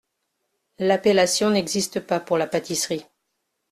L’appellation 0.79 1.51
n’existe 1.51 1.99
pas 1.99 2.19
pour 2.19 2.39
la 2.39 2.47
pâtisserie. 2.47 3.05